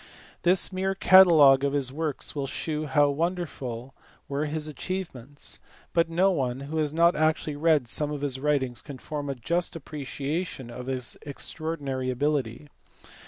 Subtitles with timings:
[0.41, 3.93] This mere catalogue of his works will shew how wonderful
[4.27, 5.59] were his achievements;
[5.93, 9.35] but no one who has not actually read some of his writings can form a
[9.35, 12.67] just appreciation of his extra ordinary ability.